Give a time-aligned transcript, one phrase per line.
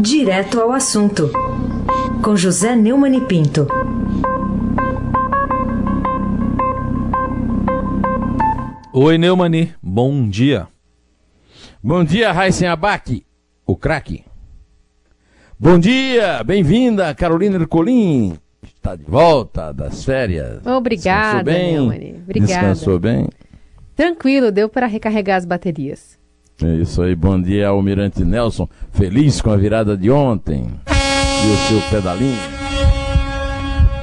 [0.00, 1.28] Direto ao assunto,
[2.22, 3.66] com José Neumann e Pinto.
[8.92, 10.68] Oi, Neumani, bom dia.
[11.82, 13.24] Bom dia, Raíssen Abac,
[13.66, 14.24] o craque.
[15.58, 18.38] Bom dia, bem-vinda, Carolina Ercolim.
[18.62, 20.64] Está de volta das férias.
[20.64, 21.50] Obrigada?
[21.50, 22.20] Neumani.
[22.22, 22.52] Obrigada.
[22.52, 23.28] Descansou bem?
[23.96, 26.17] Tranquilo, deu para recarregar as baterias.
[26.60, 28.68] É isso aí, bom dia, Almirante Nelson.
[28.90, 32.36] Feliz com a virada de ontem e o seu pedalinho.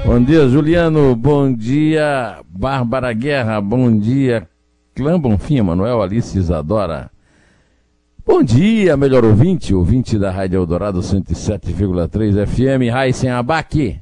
[0.06, 1.14] Bom dia, Juliano.
[1.16, 3.60] Bom dia, Bárbara Guerra.
[3.60, 4.48] Bom dia,
[4.94, 7.12] Clã Bonfim, Manuel Alice Isadora.
[8.26, 14.00] Bom dia, melhor ouvinte, ouvinte da Rádio Eldorado 107,3 FM, Raíssen Abac.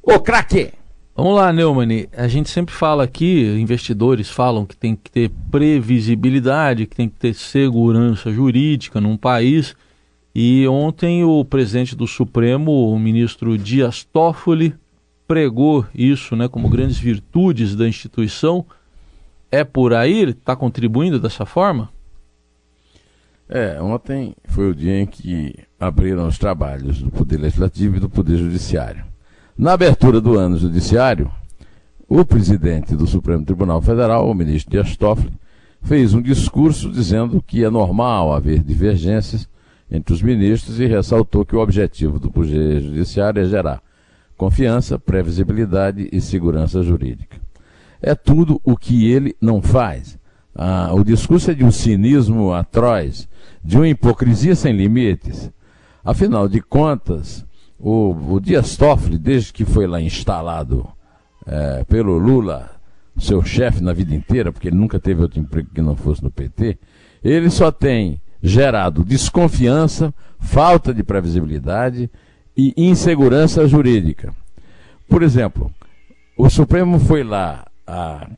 [0.00, 0.77] Ô craque!
[1.18, 2.08] Vamos lá, Neumani.
[2.16, 7.16] A gente sempre fala aqui, investidores falam que tem que ter previsibilidade, que tem que
[7.16, 9.74] ter segurança jurídica num país.
[10.32, 14.76] E ontem o presidente do Supremo, o ministro Dias Toffoli,
[15.26, 18.64] pregou isso né, como grandes virtudes da instituição.
[19.50, 20.22] É por aí?
[20.22, 21.90] Está contribuindo dessa forma?
[23.48, 28.08] É, ontem foi o dia em que abriram os trabalhos do Poder Legislativo e do
[28.08, 29.17] Poder Judiciário.
[29.58, 31.28] Na abertura do ano judiciário,
[32.08, 35.32] o presidente do Supremo Tribunal Federal, o ministro Dias Toffoli,
[35.82, 39.48] fez um discurso dizendo que é normal haver divergências
[39.90, 43.82] entre os ministros e ressaltou que o objetivo do Poder Judiciário é gerar
[44.36, 47.36] confiança, previsibilidade e segurança jurídica.
[48.00, 50.16] É tudo o que ele não faz.
[50.54, 53.28] Ah, o discurso é de um cinismo atroz,
[53.64, 55.50] de uma hipocrisia sem limites.
[56.04, 57.44] Afinal de contas,
[57.78, 60.88] o, o Dias Toffoli, desde que foi lá instalado
[61.46, 62.70] é, pelo Lula,
[63.16, 66.30] seu chefe na vida inteira, porque ele nunca teve outro emprego que não fosse no
[66.30, 66.78] PT,
[67.22, 72.10] ele só tem gerado desconfiança, falta de previsibilidade
[72.56, 74.32] e insegurança jurídica.
[75.08, 75.72] Por exemplo,
[76.36, 78.28] o Supremo foi lá à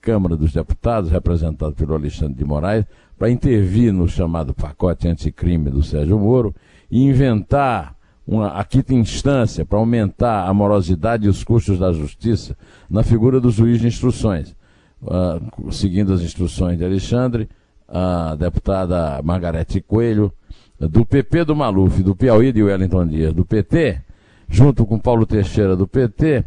[0.00, 2.84] Câmara dos Deputados, representado pelo Alexandre de Moraes,
[3.18, 6.54] para intervir no chamado pacote anticrime do Sérgio Moro
[6.90, 7.93] e inventar
[8.26, 12.56] uma, a quinta instância para aumentar a morosidade e os custos da justiça
[12.88, 14.54] na figura do juiz de instruções.
[15.02, 17.48] Uh, seguindo as instruções de Alexandre,
[17.86, 20.32] a deputada Margarete Coelho,
[20.78, 24.00] do PP do Maluf, do Piauí de Wellington Dias, do PT,
[24.48, 26.44] junto com Paulo Teixeira do PT,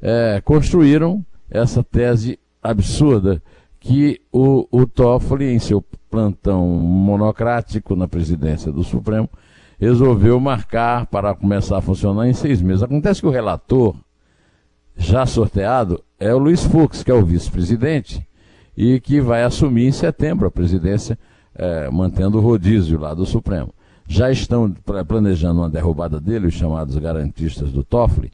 [0.00, 3.42] é, construíram essa tese absurda
[3.78, 9.28] que o, o Toffoli, em seu plantão monocrático na presidência do Supremo,
[9.82, 12.84] resolveu marcar para começar a funcionar em seis meses.
[12.84, 13.96] Acontece que o relator,
[14.96, 18.24] já sorteado, é o Luiz Fux, que é o vice-presidente,
[18.76, 21.18] e que vai assumir em setembro a presidência,
[21.52, 23.74] é, mantendo o rodízio lá do Supremo.
[24.06, 24.72] Já estão
[25.08, 28.30] planejando uma derrubada dele, os chamados garantistas do Toffoli,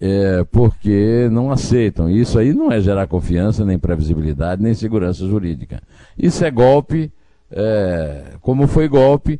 [0.00, 2.08] é, porque não aceitam.
[2.08, 5.82] Isso aí não é gerar confiança, nem previsibilidade, nem segurança jurídica.
[6.16, 7.12] Isso é golpe,
[7.50, 9.38] é, como foi golpe,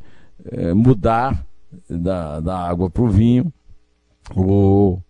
[0.51, 1.45] é, mudar
[1.89, 3.53] da, da água para o vinho,
[4.35, 5.03] ou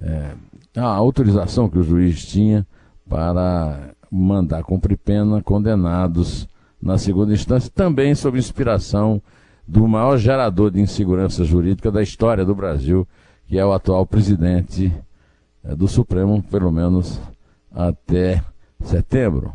[0.00, 0.32] é,
[0.76, 2.66] a autorização que o juiz tinha
[3.08, 6.48] para mandar cumprir pena condenados
[6.80, 9.20] na segunda instância, também sob inspiração
[9.66, 13.06] do maior gerador de insegurança jurídica da história do Brasil,
[13.46, 14.92] que é o atual presidente
[15.64, 17.20] é, do Supremo, pelo menos
[17.72, 18.42] até
[18.80, 19.52] setembro.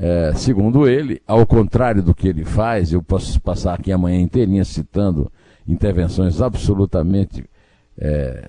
[0.00, 4.64] É, segundo ele, ao contrário do que ele faz, eu posso passar aqui amanhã inteirinha
[4.64, 5.30] citando
[5.66, 7.44] intervenções absolutamente
[7.98, 8.48] é,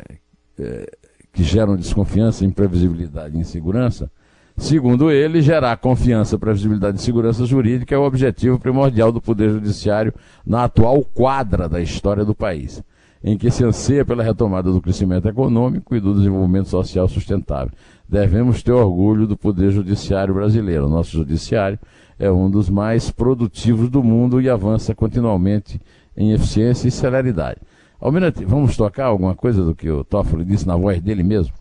[0.60, 0.92] é,
[1.34, 4.12] que geram desconfiança, imprevisibilidade e insegurança.
[4.56, 10.14] Segundo ele, gerar confiança, previsibilidade e segurança jurídica é o objetivo primordial do Poder Judiciário
[10.46, 12.84] na atual quadra da história do país,
[13.24, 17.72] em que se anseia pela retomada do crescimento econômico e do desenvolvimento social sustentável
[18.09, 20.88] devemos ter orgulho do Poder Judiciário brasileiro.
[20.88, 21.78] O nosso Judiciário
[22.18, 25.80] é um dos mais produtivos do mundo e avança continuamente
[26.18, 27.60] em eficiência e celeridade.
[28.01, 31.54] Almirante, vamos tocar alguma coisa do que o Toffoli disse na voz dele mesmo?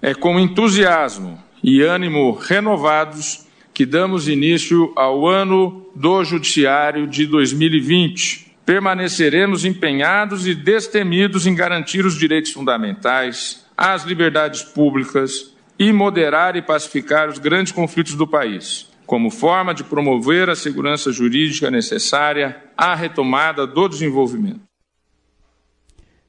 [0.00, 8.43] É com entusiasmo e ânimo renovados que damos início ao ano do Judiciário de 2020.
[8.64, 16.62] Permaneceremos empenhados e destemidos em garantir os direitos fundamentais, as liberdades públicas e moderar e
[16.62, 22.94] pacificar os grandes conflitos do país, como forma de promover a segurança jurídica necessária à
[22.94, 24.62] retomada do desenvolvimento.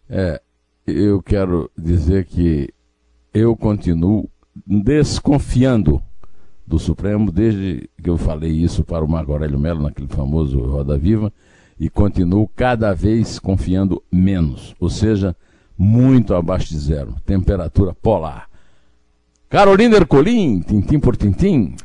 [0.09, 0.41] É,
[0.85, 2.69] eu quero dizer que
[3.33, 4.29] eu continuo
[4.65, 6.01] desconfiando
[6.67, 10.97] do Supremo desde que eu falei isso para o Marco Aurélio Mello naquele famoso Roda
[10.97, 11.31] Viva
[11.79, 15.35] e continuo cada vez confiando menos, ou seja,
[15.77, 18.49] muito abaixo de zero, temperatura polar.
[19.49, 21.75] Carolina Ercolim, tintim por tintim.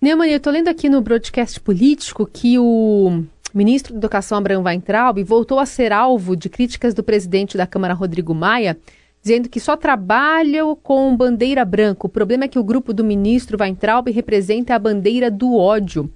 [0.00, 3.24] Neumann, eu estou lendo aqui no broadcast político que o
[3.54, 7.94] ministro da Educação, Abraham Weintraub, voltou a ser alvo de críticas do presidente da Câmara,
[7.94, 8.76] Rodrigo Maia,
[9.22, 12.06] dizendo que só trabalha com bandeira branca.
[12.06, 16.10] O problema é que o grupo do ministro Weintraub representa a bandeira do ódio.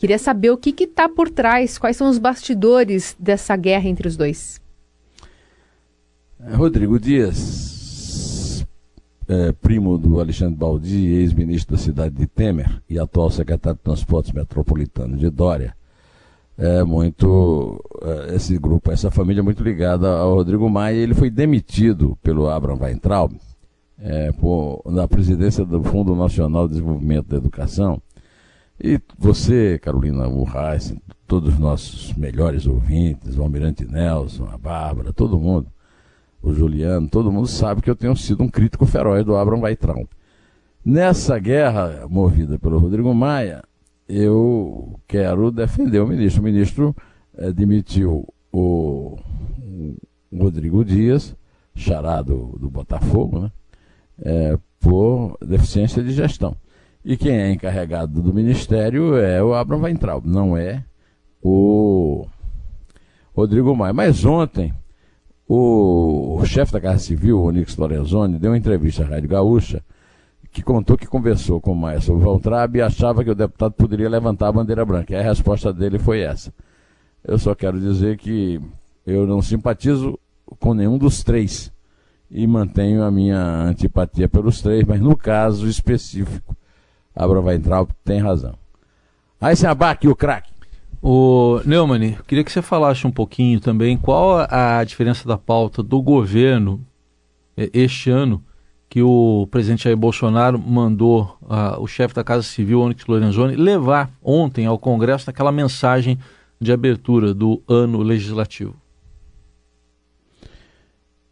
[0.00, 4.16] Queria saber o que está por trás, quais são os bastidores dessa guerra entre os
[4.16, 4.58] dois.
[6.54, 8.66] Rodrigo Dias,
[9.28, 14.32] é, primo do Alexandre Baldi, ex-ministro da cidade de Temer e atual secretário de Transportes
[14.32, 15.76] Metropolitano de Dória,
[16.56, 20.96] é muito é, esse grupo, essa família é muito ligada ao Rodrigo Maia.
[20.96, 23.34] Ele foi demitido pelo Abraham Weintraub
[23.98, 28.00] é, por, na presidência do Fundo Nacional de Desenvolvimento da Educação.
[28.82, 30.94] E você, Carolina Urrais,
[31.26, 35.66] todos os nossos melhores ouvintes, o Almirante Nelson, a Bárbara, todo mundo,
[36.42, 40.08] o Juliano, todo mundo sabe que eu tenho sido um crítico feroz do Abraham Weintraub.
[40.82, 43.62] Nessa guerra movida pelo Rodrigo Maia,
[44.08, 46.40] eu quero defender o ministro.
[46.40, 46.96] O ministro
[47.36, 49.18] é, demitiu o,
[50.32, 51.36] o, Rodrigo Dias,
[51.74, 53.52] charado do Botafogo, né,
[54.22, 56.56] é, por deficiência de gestão.
[57.04, 60.84] E quem é encarregado do ministério é o Abraham Weintraub, não é
[61.42, 62.26] o
[63.34, 63.92] Rodrigo Maia.
[63.92, 64.74] Mas ontem,
[65.48, 69.82] o, chefe da Casa Civil, Onix Lorenzoni, deu uma entrevista à Rádio Gaúcha
[70.52, 73.72] que contou que conversou com o Maia sobre o Valtrab e achava que o deputado
[73.72, 75.14] poderia levantar a bandeira branca.
[75.14, 76.52] E a resposta dele foi essa.
[77.24, 78.60] Eu só quero dizer que
[79.06, 80.18] eu não simpatizo
[80.58, 81.72] com nenhum dos três
[82.30, 86.56] e mantenho a minha antipatia pelos três, mas no caso específico,
[87.20, 88.54] Abra vai entrar, tem razão.
[89.38, 90.50] Aí se abaque o craque.
[91.02, 96.00] O Neumann, queria que você falasse um pouquinho também qual a diferença da pauta do
[96.00, 96.80] governo
[97.58, 98.42] eh, este ano
[98.88, 104.10] que o presidente Jair Bolsonaro mandou uh, o chefe da Casa Civil, Onyx Lorenzoni, levar
[104.22, 106.18] ontem ao Congresso naquela mensagem
[106.58, 108.74] de abertura do ano legislativo.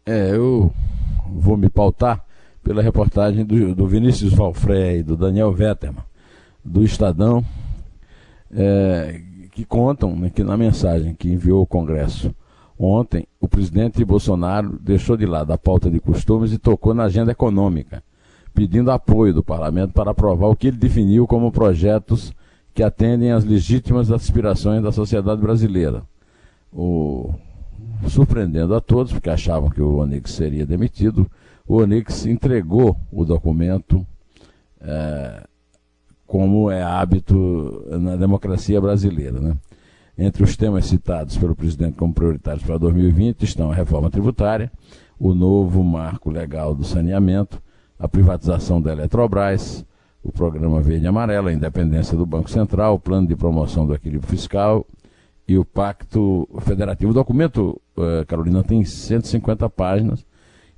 [0.05, 0.71] É, eu
[1.27, 2.23] vou me pautar
[2.63, 6.03] pela reportagem do, do Vinícius Valfrey, do Daniel Vetterman,
[6.63, 7.43] do Estadão,
[8.51, 9.21] é,
[9.51, 12.33] que contam né, que na mensagem que enviou ao Congresso
[12.79, 17.29] Ontem, o presidente Bolsonaro deixou de lado a pauta de costumes e tocou na agenda
[17.29, 18.01] econômica,
[18.53, 22.33] pedindo apoio do parlamento para aprovar o que ele definiu como projetos
[22.73, 26.03] que atendem às legítimas aspirações da sociedade brasileira.
[26.71, 27.33] O...
[28.07, 31.29] Surpreendendo a todos, porque achavam que o Onix seria demitido,
[31.69, 34.03] o Onix entregou o documento
[34.81, 35.43] é,
[36.25, 39.39] como é hábito na democracia brasileira.
[39.39, 39.55] Né?
[40.17, 44.71] Entre os temas citados pelo presidente como prioritários para 2020 estão a reforma tributária,
[45.19, 47.61] o novo marco legal do saneamento,
[47.99, 49.85] a privatização da Eletrobras,
[50.23, 53.93] o programa Verde e Amarelo, a independência do Banco Central, o plano de promoção do
[53.93, 54.87] equilíbrio fiscal
[55.47, 57.11] e o Pacto Federativo.
[57.11, 60.25] O documento, uh, Carolina, tem 150 páginas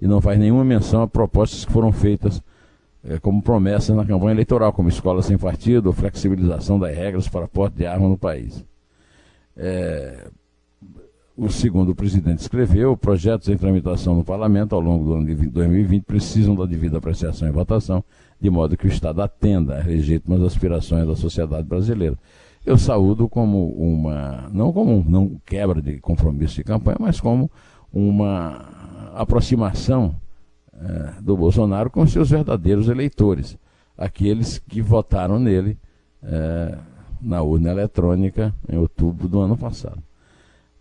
[0.02, 2.38] e não faz nenhuma menção a propostas que foram feitas
[3.04, 7.48] uh, como promessas na campanha eleitoral, como escola sem partido ou flexibilização das regras para
[7.48, 8.66] porte de arma no país.
[9.56, 10.28] É,
[11.38, 16.04] o segundo presidente escreveu, projetos em tramitação no parlamento ao longo do ano de 2020
[16.04, 18.04] precisam da devida apreciação e votação,
[18.40, 22.18] de modo que o Estado atenda às legítimas aspirações da sociedade brasileira.
[22.66, 27.50] Eu saúdo como uma, não como um, não quebra de compromisso de campanha, mas como
[27.92, 30.16] uma aproximação
[30.74, 33.58] é, do Bolsonaro com seus verdadeiros eleitores,
[33.98, 35.78] aqueles que votaram nele
[36.24, 36.78] é,
[37.22, 40.02] na urna eletrônica em outubro do ano passado.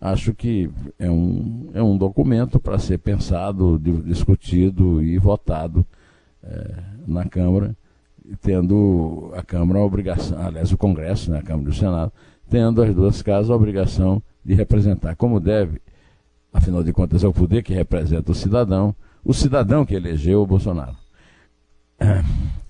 [0.00, 5.84] Acho que é um, é um documento para ser pensado, discutido e votado
[6.42, 6.75] é,
[7.06, 7.76] na Câmara,
[8.40, 12.12] tendo a Câmara a obrigação, aliás, o Congresso, né, a Câmara e o Senado,
[12.49, 15.82] tendo as duas casas a obrigação de representar como deve,
[16.52, 20.47] afinal de contas é o poder que representa o cidadão, o cidadão que elegeu o
[20.47, 20.97] Bolsonaro.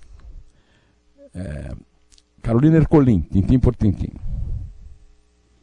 [1.33, 1.71] É,
[2.41, 4.11] Carolina Ercolim, tintim por tintim.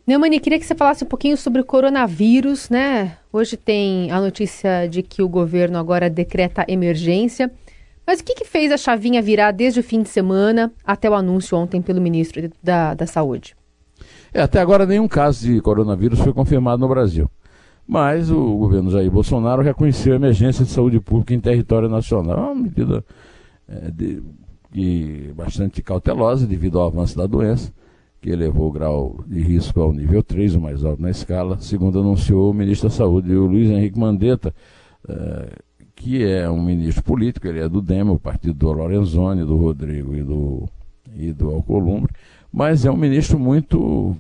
[0.07, 3.19] Neumani, queria que você falasse um pouquinho sobre o coronavírus, né?
[3.31, 7.53] Hoje tem a notícia de que o governo agora decreta emergência.
[8.07, 11.15] Mas o que, que fez a chavinha virar desde o fim de semana até o
[11.15, 13.55] anúncio ontem pelo ministro da, da Saúde?
[14.33, 17.31] É, até agora nenhum caso de coronavírus foi confirmado no Brasil.
[17.89, 22.37] Mas o governo Jair Bolsonaro reconheceu a emergência de saúde pública em território nacional.
[22.37, 23.03] É uma medida
[23.67, 24.23] é, de,
[24.75, 27.73] e bastante cautelosa devido ao avanço da doença
[28.21, 32.01] que elevou o grau de risco ao nível 3, o mais alto na escala, segundo
[32.01, 34.53] anunciou o ministro da Saúde, o Luiz Henrique Mandetta,
[35.09, 35.53] eh,
[35.95, 40.15] que é um ministro político, ele é do DEM, o partido do Lorenzoni, do Rodrigo
[40.17, 40.69] e do,
[41.17, 42.13] e do Alcolumbre,
[42.53, 44.17] mas é um ministro muito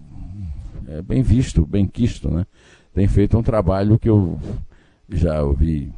[0.87, 2.47] é, bem visto, bem quisto, né?
[2.99, 4.37] Tem feito um trabalho que eu
[5.09, 5.93] já ouvi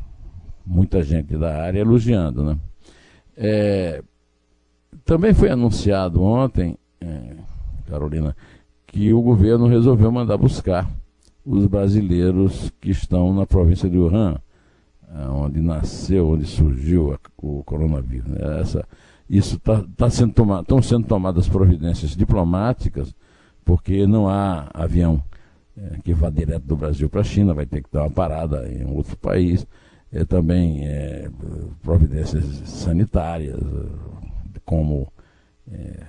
[0.67, 2.59] muita gente da área elogiando, né?
[3.35, 4.03] É,
[5.03, 7.37] também foi anunciado ontem, é,
[7.89, 8.37] Carolina,
[8.87, 10.91] que o governo resolveu mandar buscar
[11.43, 14.37] os brasileiros que estão na província de Wuhan,
[15.31, 18.29] onde nasceu, onde surgiu o coronavírus.
[18.29, 18.61] Né?
[18.61, 18.87] Essa,
[19.27, 23.15] isso está tá sendo estão sendo tomadas providências diplomáticas,
[23.65, 25.23] porque não há avião
[25.77, 28.69] é, que vá direto do Brasil para a China, vai ter que dar uma parada
[28.69, 29.67] em outro país.
[30.13, 31.31] É, também é,
[31.83, 33.57] providências sanitárias,
[34.65, 35.07] como
[35.71, 36.03] é,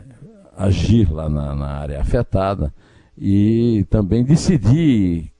[0.57, 2.73] agir lá na, na, área afetada
[3.17, 5.31] e também decidir.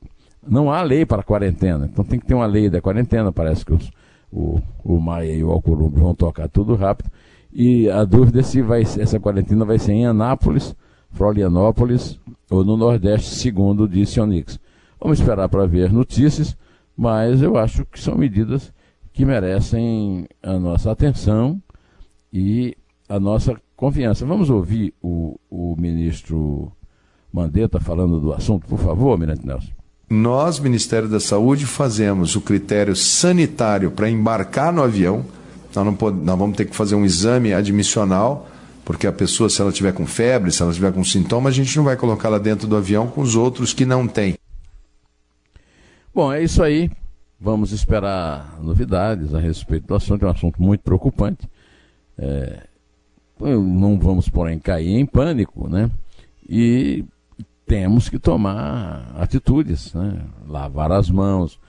[0.48, 3.32] Não há lei para quarentena, então tem que ter uma lei da quarentena.
[3.32, 3.92] Parece que os,
[4.32, 7.12] o, o Maia e o Alcolumbre vão tocar tudo rápido.
[7.54, 10.76] E a dúvida é se vai, essa quarentena vai ser em Anápolis,
[11.14, 14.60] Florianópolis ou no Nordeste, segundo disse Onix.
[15.00, 16.56] Vamos esperar para ver notícias,
[16.96, 18.72] mas eu acho que são medidas
[19.14, 21.62] que merecem a nossa atenção
[22.32, 22.76] e
[23.10, 24.26] a nossa confiança.
[24.26, 26.72] Vamos ouvir o, o ministro
[27.32, 29.72] Mandetta falando do assunto, por favor, Mirante Nelson.
[30.10, 35.26] Nós, Ministério da Saúde, fazemos o critério sanitário para embarcar no avião.
[35.74, 38.48] Nós, não nós vamos ter que fazer um exame admissional
[38.84, 41.76] porque a pessoa, se ela tiver com febre, se ela tiver com sintoma, a gente
[41.78, 44.36] não vai colocá-la dentro do avião com os outros que não têm.
[46.14, 46.92] Bom, é isso aí.
[47.40, 50.24] Vamos esperar novidades a respeito do assunto.
[50.26, 51.50] É um assunto muito preocupante.
[52.18, 52.68] É,
[53.40, 55.90] não vamos, porém, cair em pânico, né?
[56.48, 57.06] E
[57.66, 60.22] temos que tomar atitudes, né?
[60.48, 61.60] Lavar as mãos,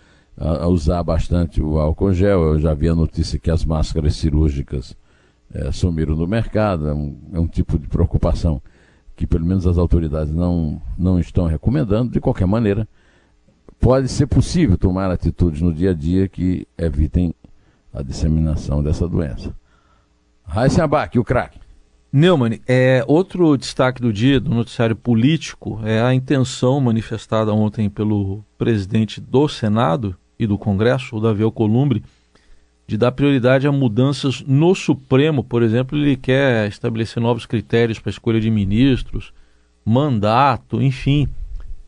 [0.68, 2.42] usar bastante o álcool gel.
[2.42, 4.96] Eu já vi a notícia que as máscaras cirúrgicas
[5.54, 8.60] é, sumiram do mercado, é um, é um tipo de preocupação
[9.14, 12.10] que pelo menos as autoridades não, não estão recomendando.
[12.10, 12.88] De qualquer maneira,
[13.78, 17.34] pode ser possível tomar atitudes no dia a dia que evitem
[17.92, 19.54] a disseminação dessa doença.
[20.44, 21.60] Raíssa Abac, o craque.
[22.12, 28.44] Neumann, é, outro destaque do dia do noticiário político é a intenção manifestada ontem pelo
[28.58, 32.02] presidente do Senado e do Congresso, o Davi Alcolumbre,
[32.86, 38.10] de dar prioridade a mudanças no Supremo, por exemplo, ele quer estabelecer novos critérios para
[38.10, 39.32] escolha de ministros,
[39.84, 41.28] mandato, enfim.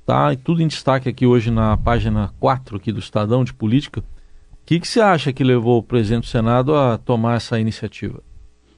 [0.06, 4.00] Tá tudo em destaque aqui hoje na página 4 aqui do Estadão de Política.
[4.00, 8.22] O que, que você acha que levou o presidente do Senado a tomar essa iniciativa?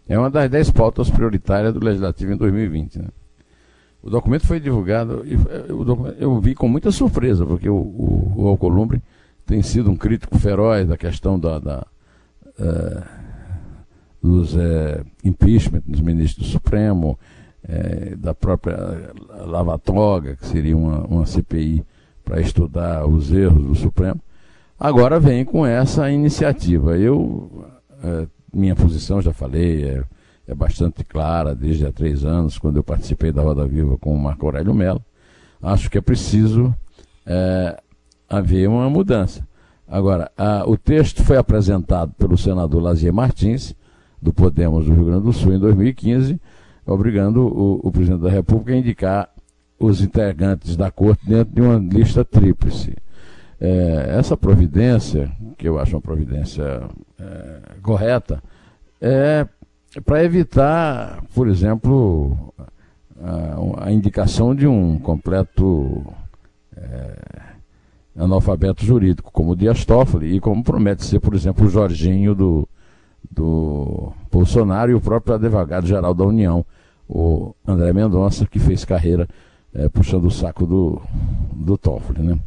[0.09, 2.99] É uma das dez pautas prioritárias do Legislativo em 2020.
[3.01, 3.09] Né?
[4.03, 5.37] O documento foi divulgado, e
[6.19, 9.03] eu vi com muita surpresa, porque o, o, o Alcolumbre
[9.45, 11.87] tem sido um crítico feroz da questão da, da
[14.27, 17.19] dos uh, impeachment dos ministros do Supremo,
[17.65, 18.77] uh, da própria
[19.47, 21.85] Lava Toga, que seria uma, uma CPI
[22.25, 24.21] para estudar os erros do Supremo,
[24.79, 26.99] agora vem com essa iniciativa.
[26.99, 27.65] Eu,
[28.53, 30.03] minha posição, já falei, é,
[30.49, 34.19] é bastante clara desde há três anos, quando eu participei da Roda Viva com o
[34.19, 35.01] Marco Aurélio Mello.
[35.63, 36.75] Acho que é preciso
[38.29, 39.47] haver uma mudança.
[39.89, 43.75] Agora, a, o texto foi apresentado pelo senador Lazier Martins,
[44.21, 46.41] do Podemos do Rio Grande do Sul, em 2015,
[46.85, 49.31] obrigando o, o presidente da República a indicar
[49.79, 52.97] os integrantes da corte dentro de uma lista tríplice.
[53.61, 56.83] É, essa providência, que eu acho uma providência
[57.19, 58.43] é, correta,
[59.01, 59.47] é
[60.05, 62.53] para evitar, por exemplo,
[63.21, 66.05] a, a, indicação de um completo
[66.77, 67.17] é,
[68.17, 72.69] analfabeto jurídico, como o Dias Toffoli, e como promete ser, por exemplo, o Jorginho do,
[73.31, 76.65] do Bolsonaro e o próprio advogado-geral da União,
[77.09, 79.29] o André Mendonça, que fez carreira
[79.75, 81.01] é, puxando o saco do,
[81.55, 82.23] do Toffoli.
[82.23, 82.39] Né?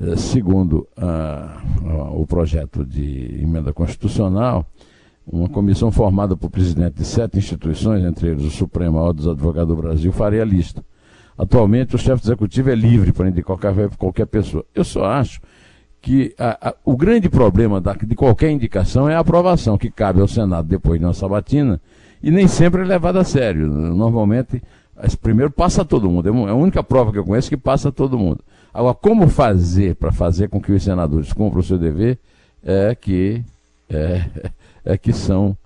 [0.00, 4.64] É, segundo a, a, o projeto de emenda constitucional,
[5.26, 9.28] uma comissão formada por presidente de sete instituições, entre eles o Supremo, a Ordem dos
[9.28, 10.82] Advogados do Brasil, faria a lista.
[11.40, 14.62] Atualmente, o chefe executivo é livre para indicar qualquer, qualquer pessoa.
[14.74, 15.40] Eu só acho
[15.98, 20.20] que a, a, o grande problema da, de qualquer indicação é a aprovação, que cabe
[20.20, 21.80] ao Senado depois de uma sabatina,
[22.22, 23.66] e nem sempre é levada a sério.
[23.68, 24.62] Normalmente,
[25.22, 26.28] primeiro passa todo mundo.
[26.28, 28.44] É a única prova que eu conheço que passa todo mundo.
[28.72, 32.18] Agora, como fazer para fazer com que os senadores cumpram o seu dever
[32.62, 33.42] é que,
[33.88, 34.26] é,
[34.84, 35.56] é que são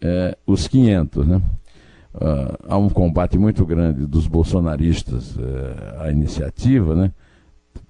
[0.00, 1.42] é, os 500, né?
[2.14, 7.12] Uh, há um combate muito grande dos bolsonaristas uh, à iniciativa, né?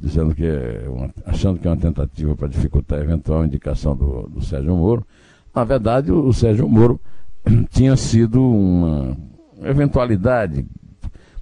[0.00, 4.28] dizendo que é uma, achando que é uma tentativa para dificultar a eventual indicação do,
[4.28, 5.06] do Sérgio Moro.
[5.54, 7.00] Na verdade, o, o Sérgio Moro
[7.70, 9.16] tinha sido uma
[9.62, 10.66] eventualidade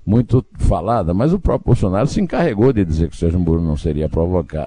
[0.04, 3.76] muito falada, mas o próprio Bolsonaro se encarregou de dizer que o Sérgio Moro não
[3.76, 4.10] seria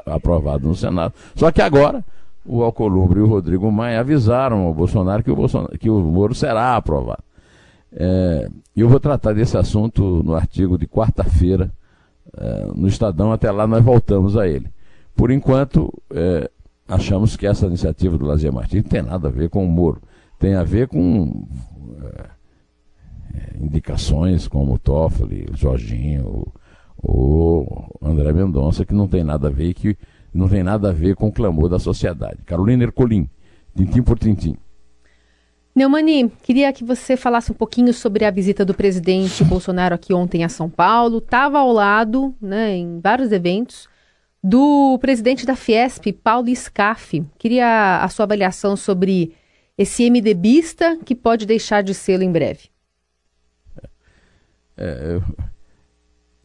[0.05, 1.13] aprovado no Senado.
[1.35, 2.03] Só que agora
[2.45, 6.33] o Alcolumbre e o Rodrigo Maia avisaram ao Bolsonaro que o, Bolsonaro, que o Moro
[6.33, 7.23] será aprovado.
[7.95, 11.71] É, eu vou tratar desse assunto no artigo de quarta-feira
[12.35, 14.67] é, no Estadão, até lá nós voltamos a ele.
[15.15, 16.49] Por enquanto, é,
[16.87, 20.01] achamos que essa iniciativa do Lazier Martins tem nada a ver com o Moro,
[20.39, 21.47] tem a ver com
[22.01, 22.25] é,
[23.35, 26.47] é, indicações como o Toffoli, o Jorginho,
[27.01, 29.97] o André Mendonça, que não tem nada a ver que
[30.33, 32.39] não tem nada a ver com o clamor da sociedade.
[32.45, 33.29] Carolina Ercolim,
[33.75, 34.57] tintim por tintim.
[35.75, 40.43] Neumani, queria que você falasse um pouquinho sobre a visita do presidente Bolsonaro aqui ontem
[40.43, 41.17] a São Paulo.
[41.17, 43.89] Estava ao lado, né, em vários eventos,
[44.43, 47.25] do presidente da Fiesp, Paulo Scaff.
[47.39, 49.33] Queria a sua avaliação sobre
[49.75, 52.69] esse MDBista que pode deixar de ser em breve.
[54.77, 55.23] É, eu,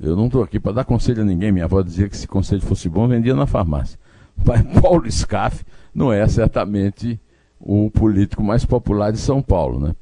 [0.00, 1.52] eu não estou aqui para dar conselho a ninguém.
[1.52, 3.98] Minha avó dizia que se conselho fosse bom, vendia na farmácia.
[4.42, 7.20] Pai Paulo Scaff não é certamente
[7.60, 9.80] o político mais popular de São Paulo.
[9.80, 9.94] Né?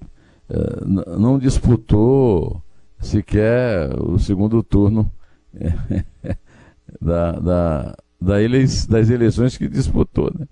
[0.49, 2.63] É, não disputou
[3.01, 5.11] sequer o segundo turno
[7.01, 10.33] da, da, da ele, das eleições que disputou.
[10.39, 10.47] Né?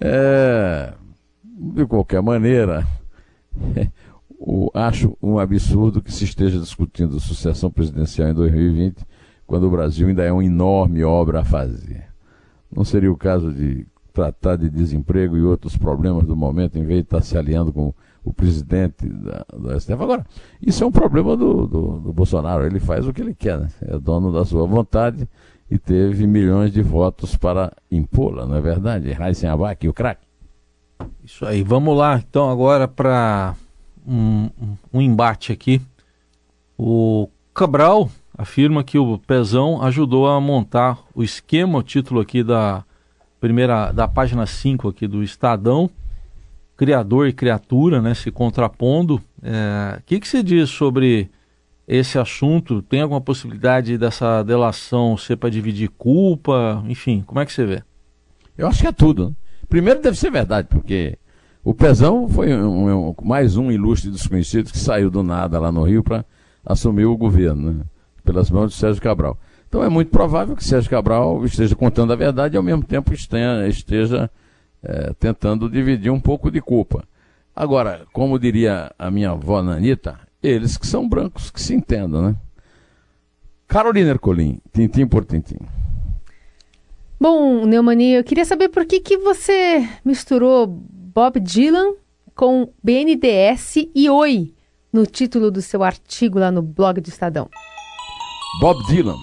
[0.00, 0.94] É,
[1.42, 2.86] de qualquer maneira,
[4.38, 9.04] o, acho um absurdo que se esteja discutindo sucessão presidencial em 2020,
[9.46, 12.04] quando o Brasil ainda é uma enorme obra a fazer.
[12.74, 17.00] Não seria o caso de tratar de desemprego e outros problemas do momento, em vez
[17.00, 17.92] de estar se aliando com
[18.24, 19.92] o presidente da, da STF.
[19.92, 20.24] Agora,
[20.60, 23.68] isso é um problema do, do, do, Bolsonaro, ele faz o que ele quer, né?
[23.82, 25.28] é dono da sua vontade
[25.70, 29.12] e teve milhões de votos para impô-la, não é verdade?
[29.12, 30.26] Raíssen Abac, o craque.
[31.22, 33.54] Isso aí, vamos lá então agora para
[34.08, 34.48] um,
[34.94, 35.82] um embate aqui.
[36.78, 42.82] O Cabral afirma que o Pezão ajudou a montar o esquema, o título aqui da
[43.46, 45.88] primeira da página 5 aqui do Estadão,
[46.76, 49.14] criador e criatura, né, se contrapondo.
[49.14, 51.30] O é, que, que você diz sobre
[51.86, 52.82] esse assunto?
[52.82, 56.82] Tem alguma possibilidade dessa delação ser para dividir culpa?
[56.88, 57.84] Enfim, como é que você vê?
[58.58, 59.28] Eu acho que é tudo.
[59.28, 59.36] Né?
[59.68, 61.16] Primeiro deve ser verdade, porque
[61.62, 65.84] o Pezão foi um, um, mais um ilustre desconhecido que saiu do nada lá no
[65.84, 66.24] Rio para
[66.64, 67.84] assumir o governo, né?
[68.24, 69.38] pelas mãos de Sérgio Cabral.
[69.76, 73.12] Então é muito provável que Sérgio Cabral esteja contando a verdade e ao mesmo tempo
[73.12, 74.30] esteja, esteja
[74.82, 77.04] é, tentando dividir um pouco de culpa.
[77.54, 82.36] Agora, como diria a minha avó Nanita, eles que são brancos que se entendam, né?
[83.68, 85.58] Carolina Ercolim, tintim por tintim.
[87.20, 91.96] Bom, Neumani, eu queria saber por que, que você misturou Bob Dylan
[92.34, 94.54] com BNDS e Oi
[94.90, 97.50] no título do seu artigo lá no blog do Estadão.
[98.58, 99.18] Bob Dylan.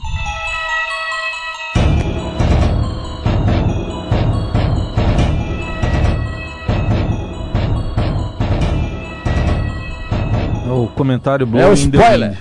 [10.93, 12.37] Comentário Blow é o spoiler.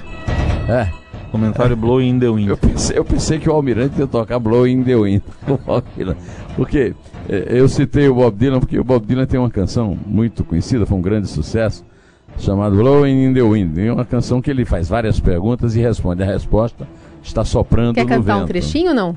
[0.69, 0.89] É.
[1.31, 2.49] Comentário Blow in the Wind.
[2.49, 5.23] Eu pensei, eu pensei que o Almirante ia tocar Blow in the Wind.
[6.57, 6.95] Porque
[7.29, 10.85] é, eu citei o Bob Dylan porque o Bob Dylan tem uma canção muito conhecida,
[10.85, 11.85] foi um grande sucesso,
[12.39, 13.79] chamado Blowing in the Wind.
[13.79, 16.23] É uma canção que ele faz várias perguntas e responde.
[16.23, 16.87] A resposta
[17.23, 18.45] está soprando Quer no cantar vento.
[18.45, 19.17] um trechinho ou não?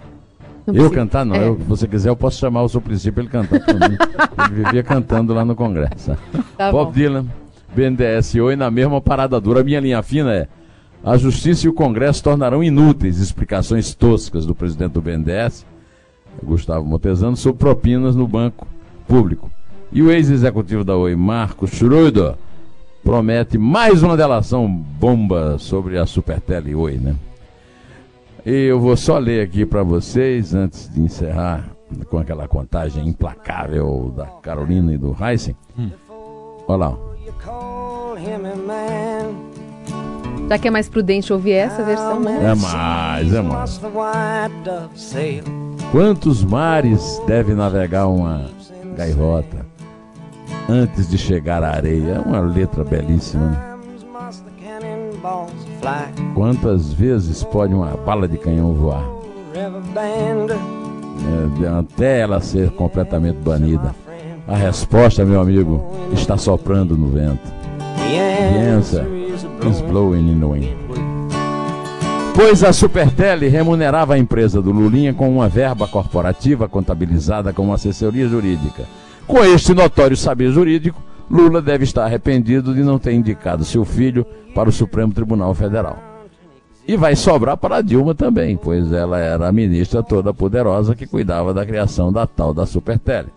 [0.66, 1.36] não eu cantar não.
[1.36, 1.48] É.
[1.48, 3.98] Eu, se você quiser, eu posso chamar o seu princípio ele cantar mim.
[4.46, 6.16] ele vivia cantando lá no Congresso.
[6.58, 6.92] Tá Bob bom.
[6.92, 7.26] Dylan,
[7.76, 9.62] BNDES Oi na mesma parada dura.
[9.62, 10.48] A minha linha fina é
[11.04, 15.66] a Justiça e o Congresso tornarão inúteis explicações toscas do presidente do BNDES
[16.44, 18.68] Gustavo Montezano, sobre propinas no banco
[19.08, 19.50] público.
[19.92, 22.36] E o ex-executivo da Oi, Marcos Schroeder,
[23.04, 27.16] promete mais uma delação bomba sobre a Supertele Oi, né?
[28.46, 31.70] E eu vou só ler aqui para vocês, antes de encerrar
[32.10, 35.56] com aquela contagem implacável da Carolina e do Heisen.
[35.78, 35.90] Hum.
[36.68, 37.15] Olha lá.
[40.48, 42.52] Já que é mais prudente ouvir essa versão, né?
[42.52, 43.82] É mais, é mais.
[45.92, 48.46] Quantos mares deve navegar uma
[48.96, 49.66] gaivota
[50.70, 52.14] antes de chegar à areia?
[52.14, 53.48] É uma letra belíssima.
[53.48, 53.76] Né?
[56.36, 59.04] Quantas vezes pode uma bala de canhão voar?
[61.64, 63.96] É, até ela ser completamente banida.
[64.48, 65.84] A resposta, meu amigo,
[66.14, 67.65] está soprando no vento.
[68.54, 69.06] Pensa,
[69.70, 70.86] Is blowing in the wind.
[72.36, 78.28] Pois a Supertele remunerava a empresa do Lulinha com uma verba corporativa contabilizada como assessoria
[78.28, 78.84] jurídica.
[79.26, 84.26] Com este notório saber jurídico, Lula deve estar arrependido de não ter indicado seu filho
[84.54, 85.98] para o Supremo Tribunal Federal.
[86.88, 91.08] E vai sobrar para a Dilma também, pois ela era a ministra toda poderosa que
[91.08, 93.30] cuidava da criação da tal da Supertele.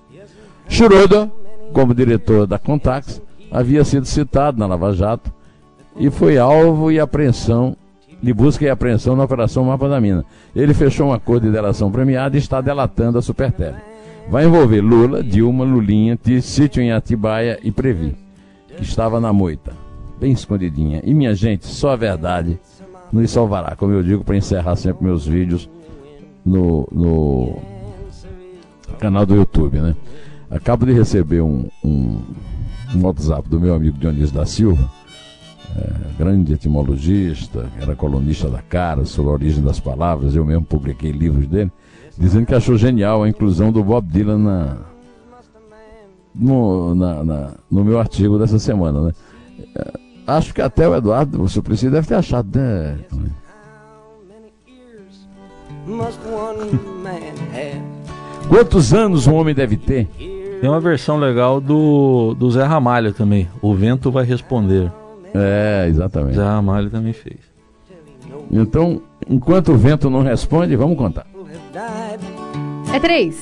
[0.69, 1.31] Schroeder,
[1.73, 5.33] como diretor da Contax, havia sido citado na Lava Jato
[5.97, 7.77] e foi alvo e apreensão
[8.23, 10.25] de busca e apreensão na Operação Mapa da Mina.
[10.55, 13.77] Ele fechou um acordo de delação premiada e está delatando a Supertele.
[14.29, 18.15] Vai envolver Lula, Dilma, Lulinha, Sítio em Atibaia e Previ,
[18.77, 19.73] que estava na moita,
[20.21, 21.01] bem escondidinha.
[21.05, 22.59] E minha gente, só a verdade
[23.11, 25.69] nos salvará, como eu digo para encerrar sempre meus vídeos
[26.45, 27.59] no, no
[28.99, 29.95] canal do YouTube, né?
[30.51, 32.21] Acabo de receber um, um,
[32.95, 34.91] um WhatsApp do meu amigo Dionísio da Silva,
[35.77, 41.11] é, grande etimologista, era colunista da Cara, sobre a origem das palavras, eu mesmo publiquei
[41.13, 41.71] livros dele,
[42.17, 44.77] dizendo que achou genial a inclusão do Bob Dylan na,
[46.35, 49.13] no, na, na, no meu artigo dessa semana, né?
[49.77, 49.93] É,
[50.27, 52.99] acho que até o Eduardo, o Suplicy, deve ter achado, né?
[58.49, 60.09] Quantos anos um homem deve ter?
[60.61, 63.49] Tem uma versão legal do, do Zé Ramalho também.
[63.63, 64.91] O vento vai responder.
[65.35, 66.37] É, exatamente.
[66.37, 67.39] Zé Ramalho também fez.
[68.51, 71.27] Então, enquanto o vento não responde, vamos contar.
[72.93, 73.39] É três.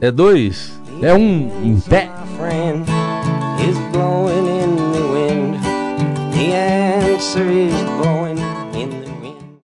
[0.00, 0.80] É dois.
[1.00, 2.10] É um em pé.
[6.32, 8.11] The answer is born.